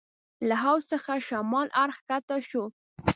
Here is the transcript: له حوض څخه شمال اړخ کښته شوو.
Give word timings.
له 0.47 0.55
حوض 0.63 0.81
څخه 0.91 1.11
شمال 1.27 1.67
اړخ 1.83 1.97
کښته 2.07 2.35
شوو. 2.49 2.65